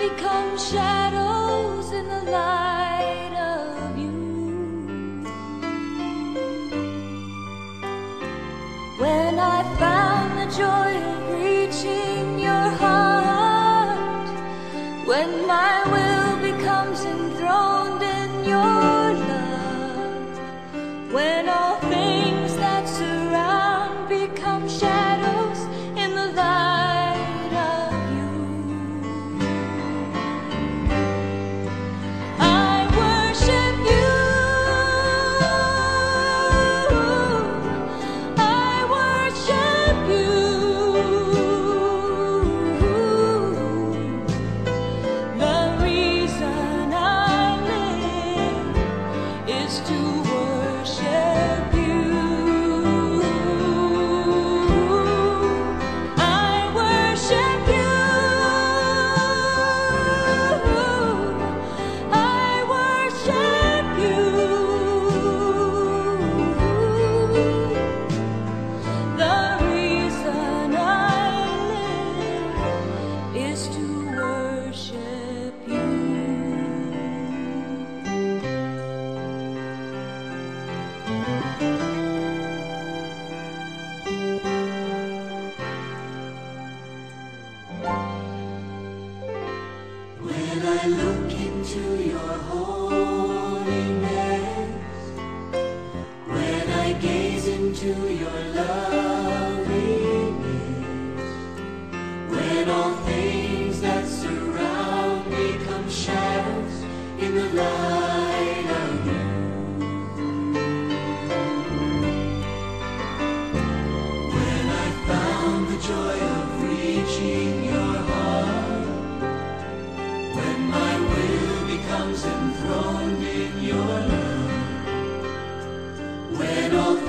become 0.00 0.56
shadows 0.56 1.92
in 1.92 2.08
the 2.08 2.22
light 2.30 3.34
of 3.36 3.98
you. 3.98 4.16
When 8.98 9.38
I 9.38 9.58
found 9.78 10.30
the 10.40 10.48
joy 10.56 10.99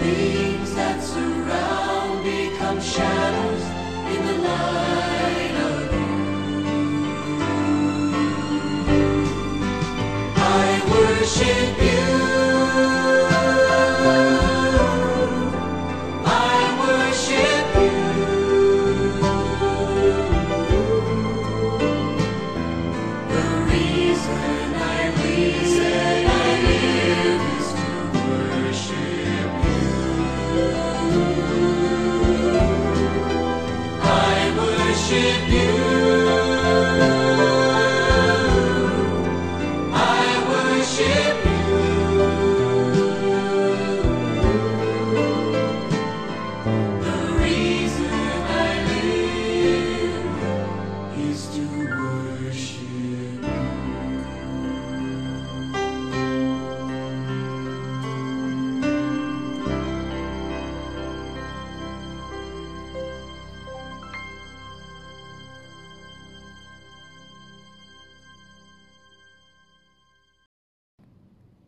We 0.01 0.40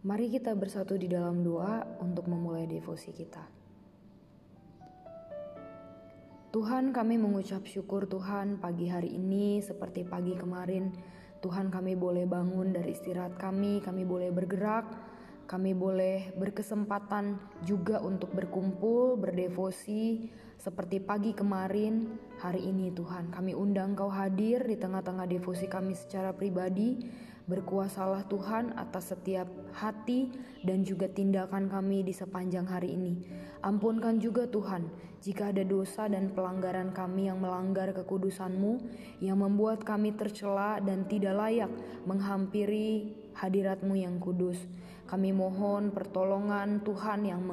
Mari 0.03 0.28
kita 0.28 0.52
bersatu 0.52 1.00
di 1.00 1.08
dalam 1.08 1.47
doa 1.47 1.80
untuk 2.03 2.28
memulai 2.28 2.68
devosi 2.68 3.16
kita. 3.16 3.40
Tuhan 6.52 6.91
kami 6.91 7.16
mengucap 7.16 7.64
syukur 7.64 8.03
Tuhan 8.12 8.59
pagi 8.59 8.91
hari 8.91 9.16
ini 9.16 9.64
seperti 9.64 10.03
pagi 10.03 10.36
kemarin. 10.36 10.91
Tuhan 11.40 11.72
kami 11.72 11.96
boleh 11.96 12.28
bangun 12.28 12.75
dari 12.75 12.91
istirahat 12.91 13.40
kami, 13.40 13.80
kami 13.80 14.03
boleh 14.03 14.28
bergerak, 14.36 14.91
kami 15.47 15.72
boleh 15.72 16.35
berkesempatan 16.35 17.40
juga 17.64 18.03
untuk 18.03 18.35
berkumpul, 18.35 19.16
berdevosi 19.16 20.28
seperti 20.59 21.00
pagi 21.00 21.31
kemarin, 21.31 22.20
hari 22.44 22.59
ini 22.59 22.91
Tuhan. 22.91 23.31
Kami 23.31 23.56
undang 23.56 23.96
Kau 23.96 24.11
hadir 24.11 24.67
di 24.67 24.76
tengah-tengah 24.76 25.32
devosi 25.32 25.72
kami 25.72 25.96
secara 25.96 26.35
pribadi 26.35 27.08
Berkuasalah 27.43 28.23
Tuhan 28.31 28.72
atas 28.79 29.11
setiap 29.11 29.51
hati 29.75 30.31
dan 30.63 30.87
juga 30.87 31.11
tindakan 31.11 31.67
kami 31.67 32.07
di 32.07 32.16
sepanjang 32.16 32.63
hari 32.63 32.95
ini. 32.95 33.19
Ampunkan 33.59 34.16
juga 34.23 34.47
Tuhan 34.47 34.87
jika 35.19 35.51
ada 35.51 35.59
dosa 35.67 36.07
dan 36.07 36.31
pelanggaran 36.31 36.95
kami 36.95 37.28
yang 37.28 37.43
melanggar 37.43 37.91
kekudusan-Mu 37.91 38.79
yang 39.19 39.43
membuat 39.43 39.84
kami 39.84 40.16
tercela 40.16 40.79
dan 40.79 41.03
tidak 41.11 41.35
layak 41.35 41.72
menghampiri 42.07 43.11
hadirat-Mu 43.35 43.96
yang 43.99 44.23
kudus. 44.23 44.59
Kami 45.03 45.35
mohon 45.35 45.91
pertolongan 45.91 46.79
Tuhan 46.87 47.28
yang 47.28 47.43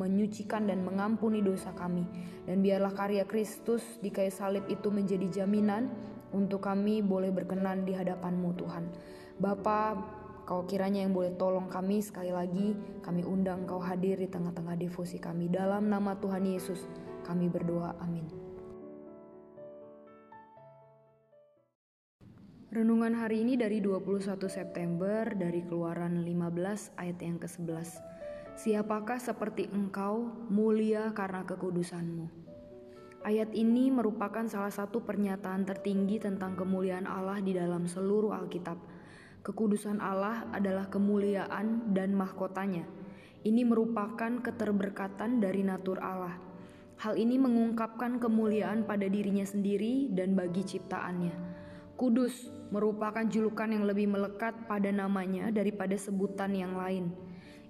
menyucikan 0.00 0.72
dan 0.72 0.88
mengampuni 0.88 1.44
dosa 1.44 1.68
kami. 1.76 2.08
Dan 2.48 2.64
biarlah 2.64 2.96
karya 2.96 3.28
Kristus 3.28 3.84
di 4.00 4.08
kayu 4.08 4.32
salib 4.32 4.64
itu 4.72 4.88
menjadi 4.88 5.44
jaminan 5.44 5.92
untuk 6.34 6.66
kami 6.66 7.00
boleh 7.00 7.30
berkenan 7.30 7.86
di 7.86 7.94
hadapan-Mu 7.94 8.50
Tuhan. 8.58 8.84
Bapa, 9.38 9.94
Kau 10.44 10.68
kiranya 10.68 11.00
yang 11.00 11.16
boleh 11.16 11.32
tolong 11.40 11.72
kami 11.72 12.04
sekali 12.04 12.28
lagi, 12.28 12.76
kami 13.00 13.24
undang 13.24 13.64
Kau 13.64 13.80
hadir 13.80 14.20
di 14.20 14.28
tengah-tengah 14.28 14.76
devosi 14.76 15.16
kami. 15.16 15.48
Dalam 15.48 15.88
nama 15.88 16.20
Tuhan 16.20 16.44
Yesus, 16.44 16.84
kami 17.24 17.48
berdoa. 17.48 17.96
Amin. 18.04 18.28
Renungan 22.74 23.16
hari 23.16 23.40
ini 23.40 23.56
dari 23.56 23.80
21 23.80 24.36
September 24.50 25.30
dari 25.32 25.62
Keluaran 25.64 26.26
15 26.26 26.92
ayat 26.98 27.18
yang 27.22 27.38
ke-11. 27.40 28.02
Siapakah 28.58 29.22
seperti 29.22 29.70
engkau 29.70 30.28
mulia 30.52 31.14
karena 31.16 31.46
kekudusanmu? 31.48 32.53
Ayat 33.24 33.56
ini 33.56 33.88
merupakan 33.88 34.44
salah 34.44 34.68
satu 34.68 35.00
pernyataan 35.00 35.64
tertinggi 35.64 36.20
tentang 36.20 36.60
kemuliaan 36.60 37.08
Allah 37.08 37.40
di 37.40 37.56
dalam 37.56 37.88
seluruh 37.88 38.36
Alkitab. 38.36 38.76
Kekudusan 39.40 39.96
Allah 39.96 40.44
adalah 40.52 40.92
kemuliaan 40.92 41.96
dan 41.96 42.12
mahkotanya. 42.12 42.84
Ini 43.40 43.64
merupakan 43.64 44.44
keterberkatan 44.44 45.40
dari 45.40 45.64
natur 45.64 46.04
Allah. 46.04 46.36
Hal 47.00 47.16
ini 47.16 47.40
mengungkapkan 47.40 48.20
kemuliaan 48.20 48.84
pada 48.84 49.08
dirinya 49.08 49.48
sendiri 49.48 50.12
dan 50.12 50.36
bagi 50.36 50.60
ciptaannya. 50.60 51.32
Kudus 51.96 52.52
merupakan 52.68 53.24
julukan 53.24 53.72
yang 53.72 53.88
lebih 53.88 54.04
melekat 54.04 54.68
pada 54.68 54.92
namanya 54.92 55.48
daripada 55.48 55.96
sebutan 55.96 56.52
yang 56.52 56.76
lain. 56.76 57.08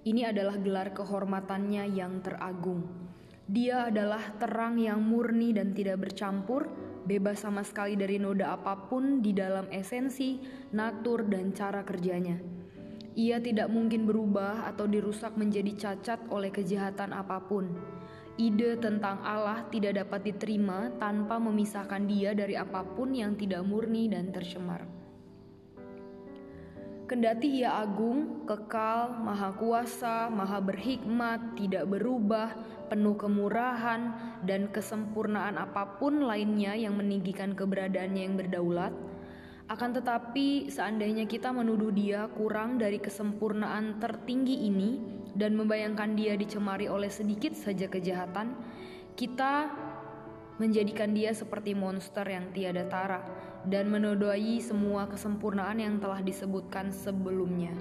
Ini 0.03 0.35
adalah 0.35 0.59
gelar 0.59 0.91
kehormatannya 0.91 1.95
yang 1.95 2.19
teragung. 2.19 3.04
Dia 3.45 3.93
adalah 3.93 4.33
terang 4.41 4.81
yang 4.81 5.05
murni 5.05 5.53
dan 5.53 5.69
tidak 5.77 6.01
bercampur, 6.01 6.65
bebas 7.05 7.45
sama 7.45 7.61
sekali 7.61 7.93
dari 7.93 8.17
noda 8.17 8.57
apa 8.57 8.89
pun 8.89 9.21
di 9.21 9.37
dalam 9.37 9.69
esensi, 9.69 10.41
natur, 10.73 11.29
dan 11.29 11.53
cara 11.53 11.85
kerjanya. 11.85 12.41
Ia 13.13 13.37
tidak 13.39 13.69
mungkin 13.69 14.09
berubah 14.09 14.65
atau 14.65 14.89
dirusak 14.89 15.37
menjadi 15.37 15.77
cacat 15.77 16.25
oleh 16.33 16.49
kejahatan 16.49 17.13
apa 17.13 17.37
pun. 17.45 17.69
Ide 18.35 18.81
tentang 18.81 19.23
Allah 19.23 19.63
tidak 19.71 19.95
dapat 20.03 20.27
diterima 20.27 20.91
tanpa 20.99 21.39
memisahkan 21.39 22.03
Dia 22.03 22.35
dari 22.35 22.57
apa 22.59 22.83
pun 22.83 23.15
yang 23.15 23.37
tidak 23.39 23.63
murni 23.63 24.11
dan 24.11 24.33
tercemar. 24.33 24.94
Kendati 27.05 27.61
Ia 27.61 27.85
agung, 27.85 28.49
kekal, 28.49 29.21
maha 29.21 29.53
kuasa, 29.53 30.25
maha 30.33 30.57
berhikmat, 30.57 31.53
tidak 31.53 31.85
berubah, 31.85 32.57
penuh 32.89 33.13
kemurahan, 33.13 34.09
dan 34.41 34.73
kesempurnaan 34.73 35.53
apa 35.61 36.01
pun 36.01 36.25
lainnya 36.25 36.73
yang 36.73 36.97
meninggikan 36.97 37.53
keberadaannya 37.53 38.21
yang 38.25 38.33
berdaulat, 38.33 38.89
akan 39.69 40.01
tetapi, 40.01 40.73
seandainya 40.73 41.29
kita 41.29 41.53
menuduh 41.53 41.93
dia 41.93 42.25
kurang 42.33 42.81
dari 42.81 42.97
kesempurnaan 42.97 44.01
tertinggi 44.01 44.65
ini 44.65 44.97
dan 45.37 45.53
membayangkan 45.53 46.17
dia 46.17 46.33
dicemari 46.33 46.89
oleh 46.89 47.13
sedikit 47.13 47.53
saja 47.53 47.85
kejahatan, 47.85 48.57
kita 49.13 49.69
menjadikan 50.57 51.13
dia 51.13 51.37
seperti 51.37 51.77
monster 51.77 52.25
yang 52.25 52.49
tiada 52.49 52.85
tara 52.89 53.21
dan 53.65 53.89
menodai 53.89 54.61
semua 54.61 55.09
kesempurnaan 55.09 55.81
yang 55.81 55.95
telah 55.97 56.21
disebutkan 56.21 56.93
sebelumnya. 56.93 57.73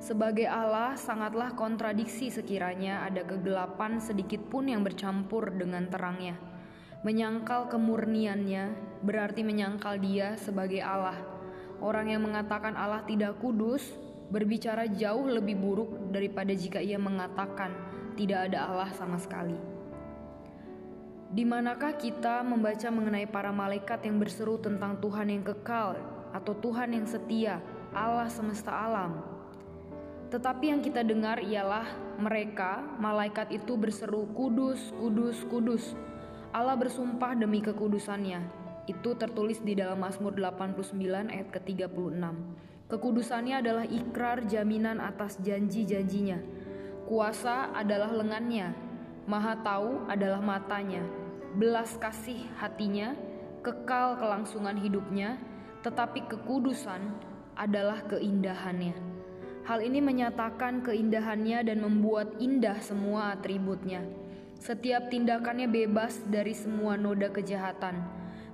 Sebagai 0.00 0.48
Allah, 0.48 0.96
sangatlah 0.96 1.52
kontradiksi 1.52 2.32
sekiranya 2.32 3.04
ada 3.04 3.20
kegelapan 3.20 4.00
sedikit 4.00 4.40
pun 4.48 4.64
yang 4.64 4.80
bercampur 4.80 5.52
dengan 5.52 5.92
terangnya. 5.92 6.40
Menyangkal 7.04 7.68
kemurniannya 7.68 8.72
berarti 9.04 9.44
menyangkal 9.44 10.00
Dia 10.00 10.40
sebagai 10.40 10.80
Allah. 10.80 11.16
Orang 11.84 12.08
yang 12.08 12.24
mengatakan 12.24 12.76
Allah 12.80 13.04
tidak 13.04 13.40
kudus 13.44 13.84
berbicara 14.32 14.88
jauh 14.88 15.28
lebih 15.28 15.60
buruk 15.60 16.12
daripada 16.12 16.56
jika 16.56 16.80
ia 16.80 16.96
mengatakan 16.96 17.72
tidak 18.16 18.52
ada 18.52 18.72
Allah 18.72 18.90
sama 18.96 19.20
sekali. 19.20 19.69
Di 21.30 21.46
manakah 21.46 21.94
kita 21.94 22.42
membaca 22.42 22.90
mengenai 22.90 23.22
para 23.30 23.54
malaikat 23.54 24.02
yang 24.02 24.18
berseru 24.18 24.58
tentang 24.58 24.98
Tuhan 24.98 25.30
yang 25.30 25.46
kekal 25.46 25.94
atau 26.34 26.58
Tuhan 26.58 26.90
yang 26.90 27.06
setia, 27.06 27.62
Allah 27.94 28.26
semesta 28.26 28.74
alam? 28.74 29.22
Tetapi 30.34 30.74
yang 30.74 30.82
kita 30.82 31.06
dengar 31.06 31.38
ialah 31.38 31.86
mereka, 32.18 32.82
malaikat 32.98 33.54
itu 33.54 33.78
berseru, 33.78 34.26
"Kudus, 34.34 34.90
kudus, 34.98 35.38
kudus." 35.46 35.94
Allah 36.50 36.74
bersumpah 36.74 37.38
demi 37.38 37.62
kekudusannya. 37.62 38.42
Itu 38.90 39.14
tertulis 39.14 39.62
di 39.62 39.78
dalam 39.78 40.02
Mazmur 40.02 40.34
89 40.34 41.30
ayat 41.30 41.54
ke-36. 41.54 42.34
Kekudusannya 42.90 43.62
adalah 43.62 43.86
ikrar 43.86 44.50
jaminan 44.50 44.98
atas 44.98 45.38
janji-janjinya. 45.38 46.42
Kuasa 47.06 47.70
adalah 47.70 48.10
lengannya. 48.10 48.74
Maha 49.30 49.62
tahu 49.62 50.10
adalah 50.10 50.42
matanya. 50.42 51.19
Belas 51.50 51.98
kasih 51.98 52.46
hatinya, 52.62 53.18
kekal 53.66 54.22
kelangsungan 54.22 54.78
hidupnya, 54.78 55.34
tetapi 55.82 56.30
kekudusan 56.30 57.02
adalah 57.58 58.06
keindahannya. 58.06 58.94
Hal 59.66 59.82
ini 59.82 59.98
menyatakan 59.98 60.86
keindahannya 60.86 61.66
dan 61.66 61.82
membuat 61.82 62.38
indah 62.38 62.78
semua 62.78 63.34
atributnya. 63.34 64.06
Setiap 64.62 65.10
tindakannya 65.10 65.66
bebas 65.66 66.22
dari 66.30 66.54
semua 66.54 66.94
noda 66.94 67.26
kejahatan. 67.34 67.98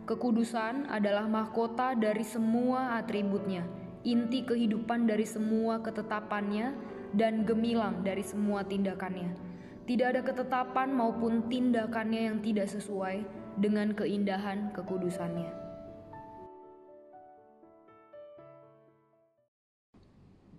Kekudusan 0.09 0.89
adalah 0.89 1.29
mahkota 1.29 1.93
dari 1.99 2.25
semua 2.25 2.97
atributnya, 2.97 3.69
inti 4.09 4.41
kehidupan 4.41 5.05
dari 5.05 5.29
semua 5.29 5.85
ketetapannya, 5.85 6.73
dan 7.13 7.45
gemilang 7.45 8.01
dari 8.01 8.25
semua 8.25 8.65
tindakannya. 8.65 9.46
Tidak 9.87 10.03
ada 10.03 10.19
ketetapan 10.27 10.91
maupun 10.91 11.47
tindakannya 11.47 12.27
yang 12.27 12.39
tidak 12.43 12.67
sesuai 12.67 13.23
dengan 13.55 13.95
keindahan 13.95 14.75
kekudusannya. 14.75 15.55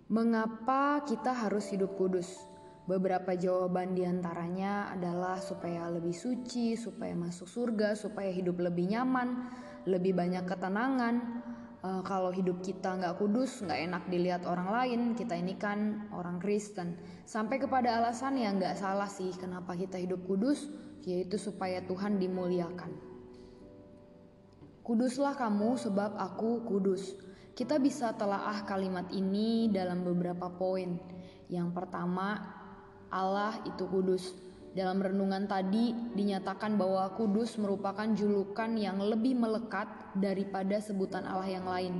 Mengapa 0.08 1.04
kita 1.04 1.36
harus 1.36 1.68
hidup 1.68 1.92
kudus? 2.00 2.48
Beberapa 2.88 3.36
jawaban 3.36 3.92
di 3.92 4.08
antaranya 4.08 4.88
adalah 4.96 5.36
supaya 5.36 5.84
lebih 5.92 6.16
suci, 6.16 6.72
supaya 6.72 7.12
masuk 7.12 7.44
surga, 7.44 7.92
supaya 7.92 8.32
hidup 8.32 8.56
lebih 8.64 8.88
nyaman, 8.88 9.44
lebih 9.84 10.16
banyak 10.16 10.48
ketenangan. 10.48 11.44
Uh, 11.78 12.02
kalau 12.02 12.34
hidup 12.34 12.58
kita 12.58 12.98
nggak 12.98 13.22
kudus, 13.22 13.62
nggak 13.62 13.80
enak 13.86 14.02
dilihat 14.10 14.42
orang 14.50 14.66
lain, 14.74 15.00
kita 15.14 15.38
ini 15.38 15.54
kan 15.54 16.10
orang 16.10 16.42
Kristen. 16.42 16.98
Sampai 17.22 17.62
kepada 17.62 18.02
alasan 18.02 18.34
yang 18.34 18.58
nggak 18.58 18.74
salah 18.74 19.06
sih, 19.06 19.30
kenapa 19.38 19.78
kita 19.78 19.94
hidup 19.94 20.26
kudus, 20.26 20.66
yaitu 21.06 21.38
supaya 21.38 21.78
Tuhan 21.86 22.18
dimuliakan. 22.18 22.90
Kuduslah 24.82 25.38
kamu 25.38 25.78
sebab 25.78 26.18
aku 26.18 26.66
kudus. 26.66 27.14
Kita 27.54 27.78
bisa 27.78 28.10
telaah 28.16 28.66
kalimat 28.66 29.06
ini 29.14 29.70
dalam 29.70 30.02
beberapa 30.02 30.50
poin. 30.50 30.98
Yang 31.46 31.78
pertama, 31.78 32.42
Allah 33.12 33.54
itu 33.68 33.84
kudus. 33.86 34.47
Dalam 34.76 35.00
renungan 35.00 35.48
tadi 35.48 35.96
dinyatakan 36.12 36.76
bahwa 36.76 37.08
kudus 37.16 37.56
merupakan 37.56 38.04
julukan 38.12 38.68
yang 38.76 39.00
lebih 39.00 39.34
melekat 39.34 39.88
daripada 40.12 40.76
sebutan 40.78 41.24
Allah 41.24 41.48
yang 41.48 41.66
lain. 41.66 41.94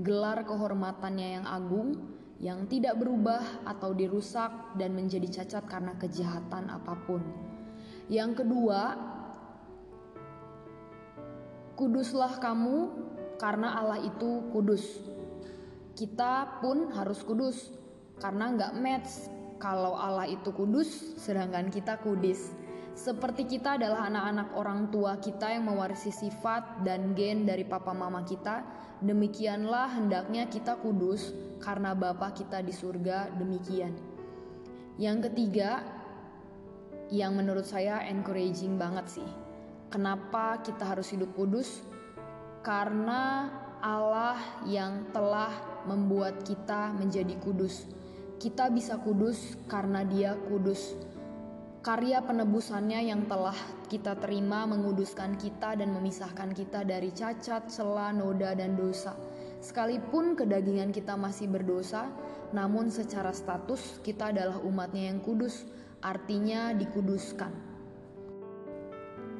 Gelar 0.00 0.42
kehormatannya 0.42 1.28
yang 1.40 1.46
agung, 1.46 2.14
yang 2.40 2.66
tidak 2.66 2.98
berubah 2.98 3.40
atau 3.68 3.94
dirusak 3.94 4.74
dan 4.74 4.96
menjadi 4.96 5.42
cacat 5.42 5.64
karena 5.68 5.92
kejahatan 6.00 6.72
apa 6.72 6.94
pun. 7.06 7.22
Yang 8.10 8.44
kedua, 8.44 8.98
kuduslah 11.78 12.40
kamu 12.42 12.90
karena 13.38 13.78
Allah 13.78 14.00
itu 14.02 14.50
kudus. 14.50 14.82
Kita 15.94 16.58
pun 16.58 16.90
harus 16.90 17.22
kudus 17.22 17.70
karena 18.18 18.50
nggak 18.54 18.72
match 18.78 19.30
kalau 19.58 19.94
Allah 19.94 20.26
itu 20.28 20.50
kudus, 20.50 21.16
sedangkan 21.18 21.70
kita 21.70 22.00
kudis. 22.02 22.52
Seperti 22.94 23.50
kita 23.50 23.74
adalah 23.74 24.06
anak-anak 24.06 24.48
orang 24.54 24.80
tua 24.94 25.18
kita 25.18 25.50
yang 25.50 25.66
mewarisi 25.66 26.14
sifat 26.14 26.86
dan 26.86 27.18
gen 27.18 27.42
dari 27.42 27.66
papa 27.66 27.90
mama 27.90 28.22
kita, 28.22 28.62
demikianlah 29.02 29.98
hendaknya 29.98 30.46
kita 30.46 30.78
kudus 30.78 31.34
karena 31.58 31.90
Bapa 31.96 32.30
kita 32.30 32.62
di 32.62 32.70
surga 32.70 33.34
demikian. 33.34 33.90
Yang 34.94 35.30
ketiga, 35.30 35.82
yang 37.10 37.34
menurut 37.34 37.66
saya 37.66 38.06
encouraging 38.06 38.78
banget 38.78 39.18
sih. 39.18 39.28
Kenapa 39.90 40.62
kita 40.62 40.86
harus 40.86 41.10
hidup 41.10 41.34
kudus? 41.34 41.82
Karena 42.62 43.50
Allah 43.82 44.38
yang 44.64 45.10
telah 45.12 45.52
membuat 45.84 46.46
kita 46.46 46.94
menjadi 46.96 47.36
kudus 47.42 47.84
kita 48.44 48.68
bisa 48.68 49.00
kudus 49.00 49.56
karena 49.72 50.04
Dia 50.04 50.36
kudus. 50.36 50.92
Karya 51.80 52.20
penebusannya 52.20 53.08
yang 53.08 53.24
telah 53.24 53.56
kita 53.88 54.20
terima 54.20 54.68
menguduskan 54.68 55.40
kita 55.40 55.80
dan 55.80 55.96
memisahkan 55.96 56.52
kita 56.52 56.84
dari 56.84 57.08
cacat, 57.08 57.72
celah, 57.72 58.12
noda, 58.12 58.52
dan 58.52 58.76
dosa. 58.76 59.16
Sekalipun 59.64 60.36
kedagingan 60.36 60.92
kita 60.92 61.16
masih 61.16 61.48
berdosa, 61.48 62.12
namun 62.52 62.92
secara 62.92 63.32
status 63.32 64.04
kita 64.04 64.28
adalah 64.28 64.60
umatnya 64.60 65.08
yang 65.08 65.24
kudus, 65.24 65.64
artinya 66.04 66.76
dikuduskan. 66.76 67.52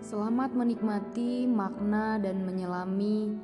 Selamat 0.00 0.56
menikmati 0.56 1.44
makna 1.44 2.16
dan 2.16 2.40
menyelami 2.40 3.36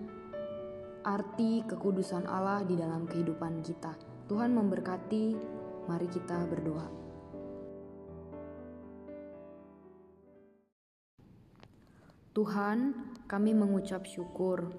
arti 1.05 1.69
kekudusan 1.69 2.25
Allah 2.25 2.65
di 2.65 2.81
dalam 2.81 3.05
kehidupan 3.05 3.61
kita. 3.61 4.10
Tuhan 4.31 4.55
memberkati, 4.55 5.35
mari 5.91 6.07
kita 6.07 6.47
berdoa. 6.47 6.87
Tuhan, 12.31 12.79
kami 13.27 13.59
mengucap 13.59 14.07
syukur 14.07 14.71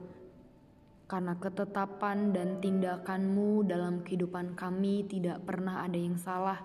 karena 1.03 1.35
ketetapan 1.35 2.31
dan 2.31 2.63
tindakanmu 2.63 3.67
dalam 3.67 4.07
kehidupan 4.07 4.55
kami 4.55 5.03
tidak 5.11 5.43
pernah 5.43 5.83
ada 5.83 5.99
yang 5.99 6.15
salah. 6.15 6.63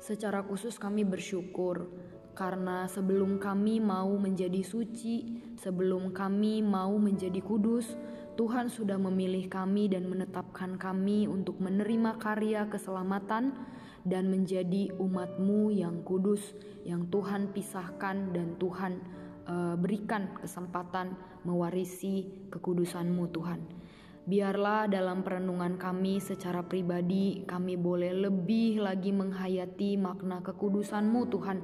Secara 0.00 0.40
khusus 0.40 0.80
kami 0.80 1.04
bersyukur 1.04 1.84
karena 2.32 2.88
sebelum 2.88 3.36
kami 3.36 3.76
mau 3.76 4.16
menjadi 4.16 4.64
suci, 4.64 5.44
sebelum 5.60 6.16
kami 6.16 6.64
mau 6.64 6.96
menjadi 6.96 7.44
kudus, 7.44 7.92
Tuhan 8.38 8.70
sudah 8.70 8.96
memilih 8.96 9.50
kami 9.50 9.90
dan 9.90 10.06
menetapkan 10.06 10.78
kami 10.78 11.26
untuk 11.26 11.58
menerima 11.58 12.16
karya 12.18 12.66
keselamatan 12.70 13.52
dan 14.04 14.32
menjadi 14.32 14.94
umatmu 14.96 15.74
yang 15.74 16.00
kudus, 16.06 16.56
yang 16.88 17.08
Tuhan 17.12 17.52
pisahkan 17.52 18.32
dan 18.32 18.56
Tuhan 18.56 18.92
uh, 19.44 19.74
berikan 19.76 20.32
kesempatan 20.40 21.16
mewarisi 21.44 22.48
kekudusanmu 22.48 23.28
Tuhan. 23.34 23.60
Biarlah 24.30 24.86
dalam 24.86 25.24
perenungan 25.24 25.80
kami 25.80 26.20
secara 26.20 26.60
pribadi 26.62 27.42
kami 27.48 27.74
boleh 27.74 28.28
lebih 28.28 28.84
lagi 28.84 29.10
menghayati 29.10 29.96
makna 29.96 30.44
kekudusanmu 30.44 31.26
Tuhan 31.32 31.58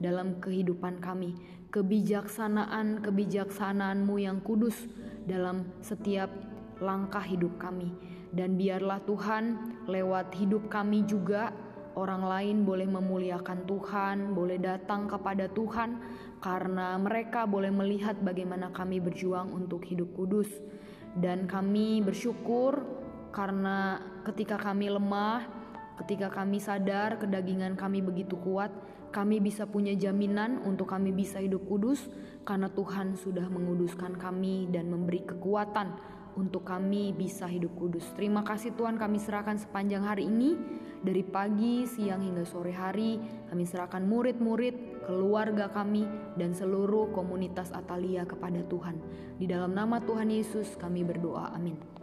dalam 0.00 0.40
kehidupan 0.40 1.04
kami. 1.04 1.36
Kebijaksanaan 1.68 3.04
kebijaksanaanmu 3.04 4.24
yang 4.24 4.40
kudus 4.40 4.88
dalam 5.28 5.68
setiap 5.84 6.32
langkah 6.80 7.22
hidup 7.22 7.60
kami. 7.60 7.92
Dan 8.32 8.56
biarlah 8.56 9.04
Tuhan 9.04 9.44
lewat 9.88 10.32
hidup 10.36 10.72
kami 10.72 11.04
juga 11.04 11.52
orang 11.98 12.22
lain 12.22 12.56
boleh 12.62 12.86
memuliakan 12.86 13.66
Tuhan, 13.66 14.32
boleh 14.32 14.56
datang 14.62 15.10
kepada 15.10 15.50
Tuhan 15.50 15.98
karena 16.38 16.94
mereka 16.96 17.44
boleh 17.44 17.74
melihat 17.74 18.14
bagaimana 18.22 18.70
kami 18.70 19.02
berjuang 19.02 19.50
untuk 19.50 19.82
hidup 19.82 20.14
kudus 20.14 20.46
dan 21.18 21.50
kami 21.50 21.98
bersyukur 21.98 22.86
karena 23.34 23.98
ketika 24.22 24.54
kami 24.54 24.86
lemah, 24.86 25.42
ketika 26.04 26.30
kami 26.30 26.62
sadar 26.62 27.18
kedagingan 27.18 27.74
kami 27.74 27.98
begitu 27.98 28.38
kuat, 28.38 28.70
kami 29.08 29.40
bisa 29.40 29.64
punya 29.64 29.92
jaminan 29.96 30.62
untuk 30.62 30.92
kami 30.92 31.10
bisa 31.12 31.40
hidup 31.40 31.64
kudus 31.66 32.06
karena 32.44 32.68
Tuhan 32.72 33.16
sudah 33.16 33.48
menguduskan 33.48 34.16
kami 34.16 34.68
dan 34.72 34.88
memberi 34.88 35.24
kekuatan 35.24 35.96
untuk 36.38 36.62
kami 36.62 37.10
bisa 37.10 37.50
hidup 37.50 37.74
kudus. 37.74 38.06
Terima 38.14 38.46
kasih 38.46 38.78
Tuhan 38.78 38.94
kami 38.94 39.18
serahkan 39.18 39.58
sepanjang 39.58 40.06
hari 40.06 40.30
ini 40.30 40.54
dari 41.02 41.26
pagi, 41.26 41.86
siang 41.86 42.22
hingga 42.22 42.46
sore 42.46 42.70
hari 42.70 43.18
kami 43.50 43.66
serahkan 43.66 44.06
murid-murid, 44.06 45.06
keluarga 45.06 45.66
kami 45.66 46.06
dan 46.38 46.54
seluruh 46.54 47.10
komunitas 47.10 47.74
Atalia 47.74 48.22
kepada 48.22 48.62
Tuhan. 48.70 48.98
Di 49.38 49.50
dalam 49.50 49.74
nama 49.74 49.98
Tuhan 49.98 50.30
Yesus 50.30 50.78
kami 50.78 51.02
berdoa. 51.02 51.50
Amin. 51.54 51.97